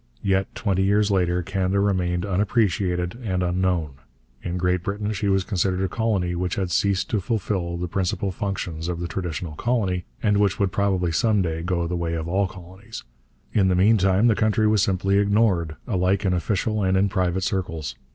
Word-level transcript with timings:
Yet, 0.23 0.55
twenty 0.55 0.81
years 0.81 1.11
later, 1.11 1.43
Canada 1.43 1.79
remained 1.79 2.25
unappreciated 2.25 3.19
and 3.23 3.43
unknown. 3.43 3.91
In 4.41 4.57
Great 4.57 4.81
Britain 4.81 5.13
she 5.13 5.27
was 5.29 5.43
considered 5.43 5.83
a 5.83 5.87
colony 5.87 6.33
which 6.33 6.55
had 6.55 6.71
ceased 6.71 7.07
to 7.11 7.21
fulfil 7.21 7.77
the 7.77 7.87
principal 7.87 8.31
functions 8.31 8.87
of 8.87 8.99
the 8.99 9.07
traditional 9.07 9.53
colony, 9.53 10.05
and 10.23 10.37
which 10.37 10.57
would 10.59 10.71
probably 10.71 11.11
some 11.11 11.43
day 11.43 11.61
go 11.61 11.85
the 11.85 11.95
way 11.95 12.15
of 12.15 12.27
all 12.27 12.47
colonies: 12.47 13.03
in 13.53 13.67
the 13.67 13.75
meantime 13.75 14.25
the 14.25 14.33
country 14.33 14.65
was 14.67 14.81
simply 14.81 15.19
ignored, 15.19 15.75
alike 15.85 16.25
in 16.25 16.33
official 16.33 16.81
and 16.83 16.97
in 16.97 17.07
private 17.07 17.43
circles. 17.43 17.93